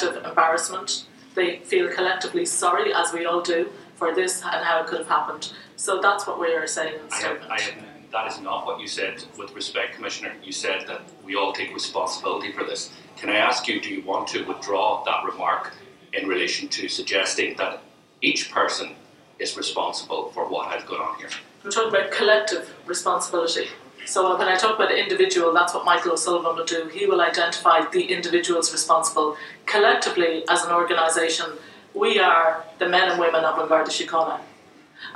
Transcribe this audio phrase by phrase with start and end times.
[0.00, 1.06] collective embarrassment.
[1.34, 5.08] They feel collectively sorry, as we all do, for this and how it could have
[5.08, 5.52] happened.
[5.76, 7.50] So that's what we are saying in the statement.
[7.50, 10.32] I have, I have, that is not what you said with respect, Commissioner.
[10.42, 12.90] You said that we all take responsibility for this.
[13.16, 15.72] Can I ask you, do you want to withdraw that remark
[16.12, 17.82] in relation to suggesting that
[18.22, 18.94] each person
[19.38, 21.28] is responsible for what has gone on here?
[21.62, 23.68] We're talking about collective responsibility.
[24.06, 26.88] So when I talk about individual, that's what Michael O'Sullivan will do.
[26.92, 29.36] He will identify the individuals responsible.
[29.66, 31.46] Collectively, as an organisation,
[31.94, 34.40] we are the men and women of An Garda Síochána.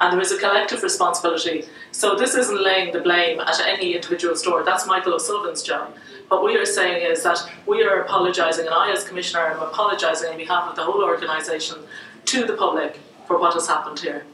[0.00, 1.66] And there is a collective responsibility.
[1.92, 4.62] So this isn't laying the blame at any individual store.
[4.64, 5.94] That's Michael O'Sullivan's job.
[6.28, 10.30] What we are saying is that we are apologising, and I, as Commissioner, am apologising
[10.30, 11.78] on behalf of the whole organisation
[12.26, 14.24] to the public for what has happened here.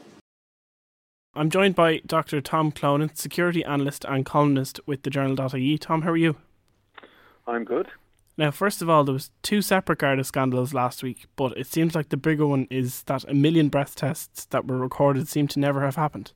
[1.33, 2.41] I'm joined by Dr.
[2.41, 5.77] Tom Clonan, security analyst and columnist with the Journal.ie.
[5.77, 6.35] Tom, how are you?
[7.47, 7.87] I'm good.
[8.37, 11.95] Now, first of all, there was two separate Garda scandals last week, but it seems
[11.95, 15.59] like the bigger one is that a million breath tests that were recorded seem to
[15.59, 16.33] never have happened.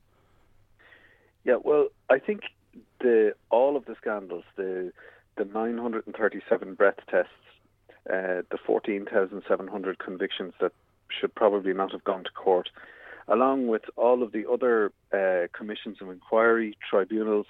[1.44, 2.42] Yeah, well, I think
[3.00, 4.92] the all of the scandals, the
[5.36, 7.32] the 937 breath tests,
[8.08, 10.72] uh, the 14,700 convictions that
[11.08, 12.70] should probably not have gone to court,
[13.28, 17.46] along with all of the other uh, commissions of inquiry, tribunals,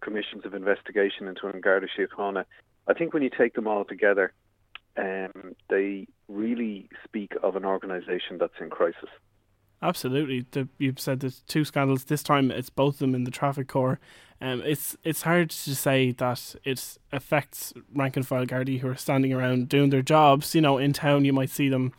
[0.00, 2.44] commissions of investigation into An Garda Síochána,
[2.88, 4.32] I think when you take them all together,
[4.96, 9.08] um, they really speak of an organisation that's in crisis.
[9.80, 12.04] Absolutely, the, you've said there's two scandals.
[12.04, 13.98] This time, it's both of them in the traffic corps.
[14.40, 18.96] Um, it's it's hard to say that it affects rank and file Gardaí who are
[18.96, 20.54] standing around doing their jobs.
[20.54, 21.92] You know, in town you might see them,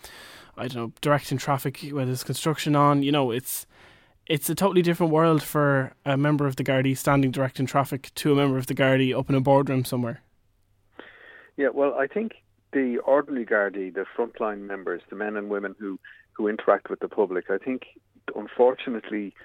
[0.57, 3.03] I don't know, directing traffic where there's construction on.
[3.03, 3.65] You know, it's
[4.27, 8.31] it's a totally different world for a member of the Gardaí standing directing traffic to
[8.31, 10.21] a member of the Gardaí up in a boardroom somewhere.
[11.57, 12.33] Yeah, well, I think
[12.71, 15.99] the orderly Gardaí, the frontline members, the men and women who
[16.33, 17.45] who interact with the public.
[17.49, 17.83] I think,
[18.35, 19.35] unfortunately,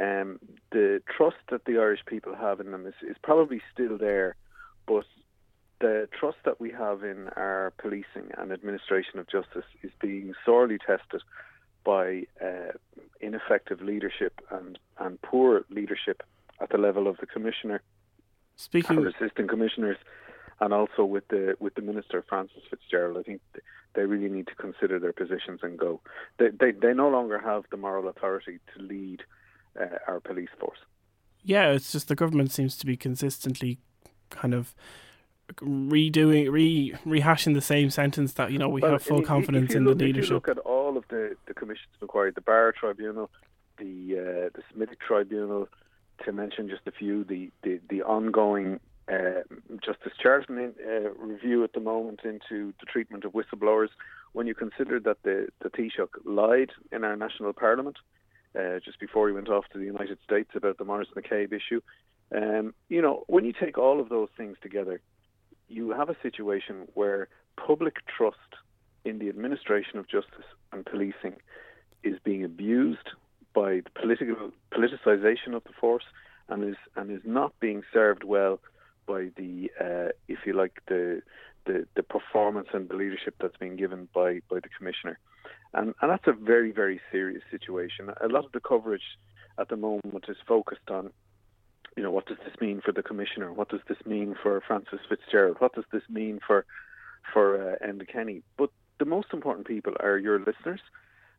[0.00, 0.38] um,
[0.70, 4.36] the trust that the Irish people have in them is, is probably still there,
[4.86, 5.04] but
[5.80, 10.78] the trust that we have in our policing and administration of justice is being sorely
[10.78, 11.22] tested
[11.84, 12.72] by uh,
[13.20, 16.22] ineffective leadership and, and poor leadership
[16.60, 17.82] at the level of the commissioner,
[18.56, 19.98] Speaking our assistant commissioners,
[20.60, 23.18] and also with the with the minister Frances Fitzgerald.
[23.18, 23.42] I think
[23.94, 26.00] they really need to consider their positions and go.
[26.38, 29.22] They they, they no longer have the moral authority to lead
[29.78, 30.78] uh, our police force.
[31.42, 33.78] Yeah, it's just the government seems to be consistently
[34.30, 34.74] kind of
[35.54, 39.70] redoing re rehashing the same sentence that you know we well, have full if, confidence
[39.70, 40.24] if in look, the leadership.
[40.24, 43.30] If you look at all of the the commissions inquiry, the Barr Tribunal,
[43.78, 45.68] the uh, the Smithwick Tribunal,
[46.24, 49.42] to mention just a few, the the, the ongoing uh,
[49.84, 53.90] Justice Charlton uh, review at the moment into the treatment of whistleblowers.
[54.32, 57.96] When you consider that the, the Taoiseach lied in our national parliament
[58.58, 61.80] uh, just before he went off to the United States about the Maurice McCabe issue,
[62.34, 65.00] um, you know, when you take all of those things together,
[65.68, 68.36] you have a situation where public trust
[69.04, 71.36] in the administration of justice and policing
[72.02, 73.10] is being abused
[73.54, 76.04] by the political politicization of the force
[76.48, 78.60] and is and is not being served well
[79.06, 81.22] by the, uh, if you like, the,
[81.64, 85.18] the the performance and the leadership that's being given by by the commissioner,
[85.74, 88.10] and and that's a very very serious situation.
[88.20, 89.18] A lot of the coverage
[89.58, 91.10] at the moment is focused on,
[91.96, 93.52] you know, what does this mean for the commissioner?
[93.52, 95.56] What does this mean for Frances Fitzgerald?
[95.60, 96.66] What does this mean for
[97.32, 98.42] for uh, Enda Kenny?
[98.56, 100.80] But the most important people are your listeners,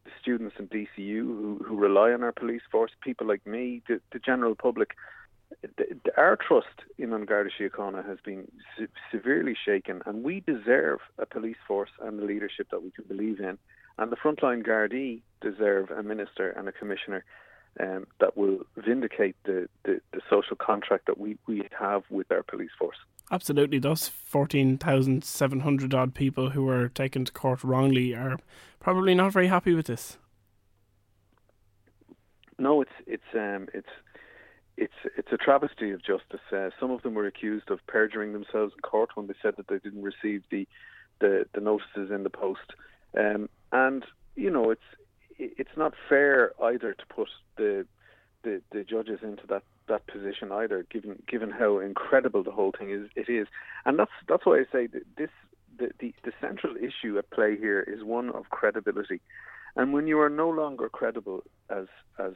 [0.03, 4.01] the students in DCU who, who rely on our police force, people like me, the,
[4.11, 4.95] the general public
[6.17, 8.47] our trust in An Garda Síochána has been
[8.77, 13.05] se- severely shaken, and we deserve a police force and a leadership that we can
[13.05, 13.57] believe in.
[13.97, 17.23] And the frontline Gardaí deserve a minister and a commissioner
[17.79, 22.43] um, that will vindicate the, the, the, social contract that we, we have with our
[22.43, 22.97] police force.
[23.31, 28.37] Absolutely, those fourteen thousand seven hundred odd people who were taken to court wrongly are
[28.79, 30.17] probably not very happy with this.
[32.57, 33.89] No, it's it's um, it's
[34.77, 36.39] it's it's a travesty of justice.
[36.51, 39.67] Uh, some of them were accused of perjuring themselves in court when they said that
[39.67, 40.67] they didn't receive the
[41.19, 42.73] the, the notices in the post,
[43.17, 44.81] um, and you know it's
[45.37, 47.85] it's not fair either to put the
[48.43, 52.91] the, the judges into that, that position either, given given how incredible the whole thing
[52.91, 53.09] is.
[53.15, 53.47] It is,
[53.85, 55.29] and that's that's why I say that this
[55.77, 59.21] the, the the central issue at play here is one of credibility,
[59.75, 61.87] and when you are no longer credible as
[62.19, 62.33] as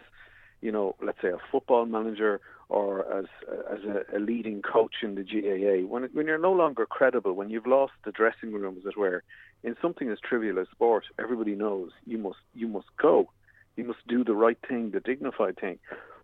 [0.62, 2.40] you know, let's say a football manager
[2.70, 3.26] or as
[3.72, 7.50] as a, a leading coach in the GAA, when when you're no longer credible, when
[7.50, 9.24] you've lost the dressing room, as it were,
[9.64, 13.30] in something as trivial as sport, everybody knows you must you must go,
[13.76, 15.80] you must do the right thing, the dignified thing.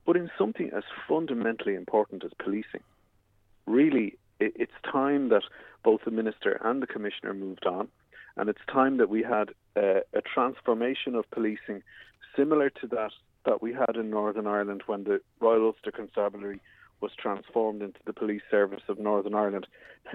[0.05, 2.83] But in something as fundamentally important as policing,
[3.65, 5.43] really, it's time that
[5.83, 7.89] both the minister and the commissioner moved on,
[8.37, 11.83] and it's time that we had a, a transformation of policing
[12.35, 13.11] similar to that
[13.45, 16.59] that we had in Northern Ireland when the Royal Ulster Constabulary
[17.01, 19.67] was transformed into the police service of Northern Ireland,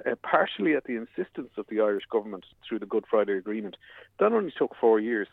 [0.05, 3.77] uh, partially at the insistence of the Irish government through the Good Friday Agreement.
[4.19, 5.29] That only took four years.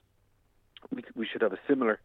[0.94, 2.00] We, we should have a similar.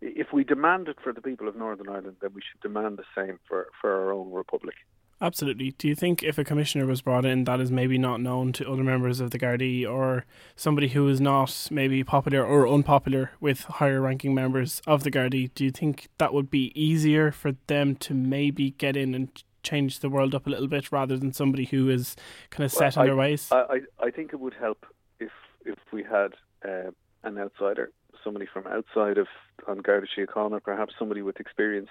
[0.00, 3.04] If we demand it for the people of Northern Ireland, then we should demand the
[3.16, 4.74] same for, for our own republic.
[5.20, 5.72] Absolutely.
[5.72, 8.70] Do you think if a commissioner was brought in that is maybe not known to
[8.70, 10.24] other members of the Gardaí or
[10.54, 15.50] somebody who is not maybe popular or unpopular with higher ranking members of the Gardaí,
[15.54, 19.98] do you think that would be easier for them to maybe get in and change
[19.98, 22.14] the world up a little bit rather than somebody who is
[22.50, 23.48] kind of set well, in their ways?
[23.50, 24.86] I, I, I think it would help
[25.18, 25.32] if
[25.64, 26.90] if we had uh,
[27.24, 27.90] an outsider,
[28.22, 29.26] somebody from outside of
[29.66, 31.88] An Garda Síochána, perhaps somebody with experience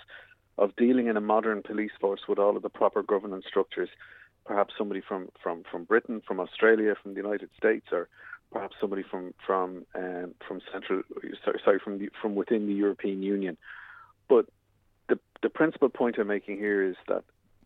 [0.58, 3.90] of dealing in a modern police force with all of the proper governance structures.
[4.46, 8.08] Perhaps somebody from, from, from Britain, from Australia, from the United States, or
[8.52, 11.02] perhaps somebody from from um, from central
[11.64, 13.58] sorry from the, from within the European Union.
[14.30, 14.46] But
[15.10, 17.24] the the principal point I'm making here is that,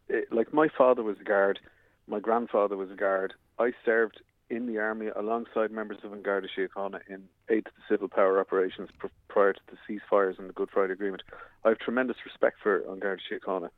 [0.10, 1.60] it, eh, like my father was a guard,
[2.08, 3.34] my grandfather was a guard.
[3.60, 4.22] I served
[4.52, 8.40] in the army alongside members of An Garda Síochána in aid to the civil power
[8.40, 11.24] operations pr- prior to the ceasefires and the Good Friday Agreement.
[11.64, 13.70] I have tremendous respect for An Garda Síochána.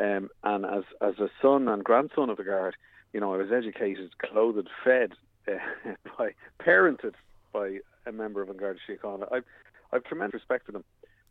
[0.00, 2.74] Um, and as as a son and grandson of the Guard,
[3.12, 5.12] you know, I was educated, clothed, fed,
[5.46, 5.58] uh,
[6.18, 7.14] by parented
[7.52, 9.30] by a member of An Garda Síochána.
[9.30, 9.44] I've
[9.92, 10.84] I've tremendous respect for them.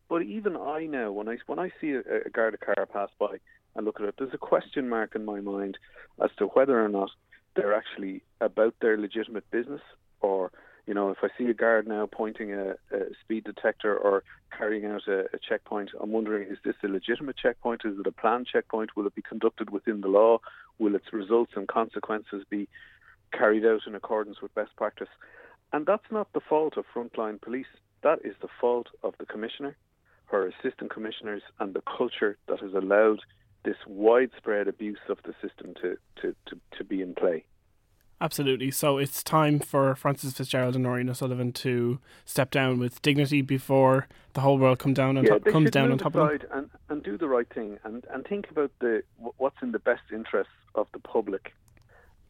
[0.07, 3.37] But even I now, when I when I see a, a Garda car pass by
[3.75, 5.79] and look at it, there's a question mark in my mind
[6.23, 7.09] as to whether or not
[7.57, 9.81] they're actually about their legitimate business
[10.21, 10.51] or
[10.87, 14.23] you know, if I see a guard now pointing a, a speed detector or
[14.57, 17.81] carrying out a, a, checkpoint, I'm wondering is this a legitimate checkpoint?
[17.83, 18.95] Is it a planned checkpoint?
[18.95, 20.39] Will it be conducted within the law?
[20.79, 22.69] Will its results and consequences be
[23.33, 25.09] carried out in accordance with best practice?
[25.73, 27.67] And that's not the fault of frontline police.
[28.01, 29.75] That is the fault of the commissioner,
[30.27, 33.19] her assistant commissioners, and the culture that has allowed
[33.63, 37.45] this widespread abuse of the system to, to, to, to be in play.
[38.19, 38.71] Absolutely.
[38.71, 44.07] So it's time for Frances Fitzgerald and Nóirín O'Sullivan to step down with dignity before
[44.33, 46.49] the whole world come down on yeah, top, comes down on top of them.
[46.51, 50.01] And, and do the right thing and, and think about the what's in the best
[50.11, 51.53] interests of the public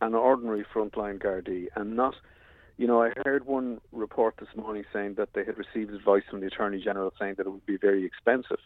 [0.02, 2.16] and ordinary frontline Gardaí and not
[2.78, 6.42] you know, I heard one report this morning saying that they had received advice from
[6.42, 8.60] the Attorney General saying that it would be very expensive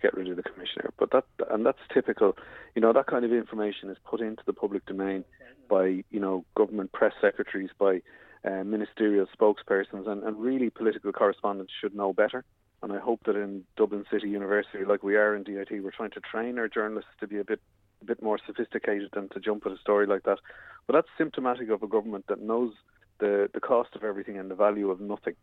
[0.00, 0.90] get rid of the commissioner.
[0.98, 2.36] But that and that's typical.
[2.74, 5.24] You know, that kind of information is put into the public domain
[5.68, 8.02] by you know government press secretaries, by
[8.44, 12.44] uh, ministerial spokespersons, and, and really political correspondents should know better.
[12.82, 16.12] And I hope that in Dublin City University, like we are in DIT, we're trying
[16.12, 17.60] to train our journalists to be a bit
[18.00, 20.38] a bit more sophisticated than to jump at a story like that.
[20.86, 22.72] But that's symptomatic of a government that knows
[23.18, 25.34] the the cost of everything and the value of nothing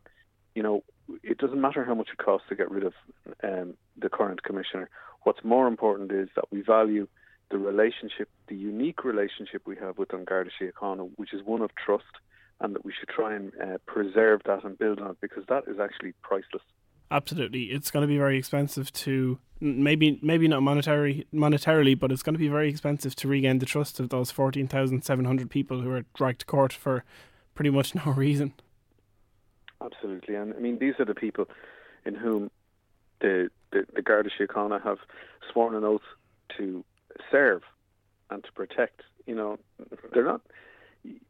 [0.58, 0.84] you know,
[1.22, 2.94] it doesn't matter how much it costs to get rid of
[3.44, 4.90] um, the current commissioner.
[5.22, 7.08] What's more important is that we value
[7.52, 11.70] the relationship, the unique relationship we have with An Garda Síochána, which is one of
[11.76, 12.06] trust,
[12.60, 15.66] and that we should try and uh, preserve that and build on it because that
[15.68, 16.64] is actually priceless.
[17.12, 22.24] Absolutely, it's going to be very expensive to maybe maybe not monetary monetarily, but it's
[22.24, 25.52] going to be very expensive to regain the trust of those fourteen thousand seven hundred
[25.52, 27.04] people who are dragged to court for
[27.54, 28.54] pretty much no reason.
[29.82, 31.48] Absolutely, and I mean these are the people
[32.06, 32.50] in whom
[33.20, 35.00] the the, the Garda Síochána have
[35.52, 36.02] sworn an oath
[36.58, 36.84] to
[37.32, 37.64] serve
[38.30, 39.02] and to protect.
[39.26, 39.60] You know,
[40.14, 40.42] they're not.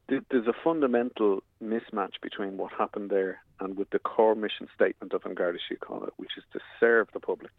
[0.08, 5.24] There's a fundamental mismatch between what happened there and with the core mission statement of
[5.36, 7.52] Garda Síochána, which is to serve the public.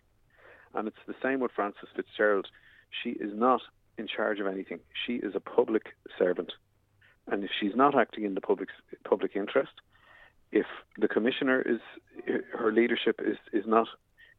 [0.74, 2.48] And it's the same with Frances Fitzgerald.
[3.02, 3.60] She is not
[3.98, 4.80] in charge of anything.
[5.06, 6.52] She is a public servant,
[7.30, 8.70] and if she's not acting in the public
[9.04, 9.72] public interest,
[10.52, 10.66] if
[10.98, 11.80] the commissioner is
[12.52, 13.88] her leadership is is not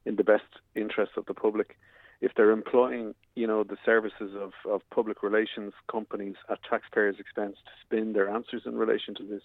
[0.06, 0.44] in the best
[0.76, 1.78] interest of the public,
[2.22, 7.56] if they're employing you know the services of, of public relations companies at taxpayers' expense
[7.66, 9.42] to spin their answers in relation to this,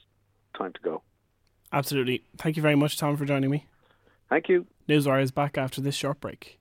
[0.56, 1.02] time to go.
[1.72, 2.22] Absolutely.
[2.36, 3.66] Thank you very much, Tom, for joining me.
[4.30, 4.66] Thank you.
[4.88, 6.58] Newswire is back after this short break.